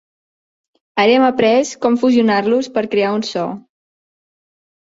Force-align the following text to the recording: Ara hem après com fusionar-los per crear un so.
Ara 1.03 1.17
hem 1.17 1.25
après 1.27 1.73
com 1.85 1.99
fusionar-los 2.05 2.71
per 2.79 2.85
crear 2.95 3.15
un 3.19 3.25
so. 3.29 3.47